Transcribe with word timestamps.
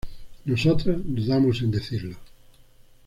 nosotras 0.45 0.97
dudamos 1.05 1.61
en 1.61 1.69
decirlo 1.69 2.15